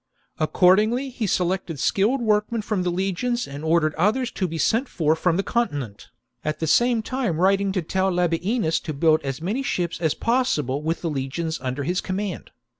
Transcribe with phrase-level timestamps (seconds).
[0.39, 5.15] Accordingly he selected skilled workmen from the legions and ordered others to be sent for
[5.15, 6.09] from the continent,
[6.43, 10.81] at the same time writing to tell Labienus to build as many ships as possible
[10.81, 12.49] with Ihe legions under his command.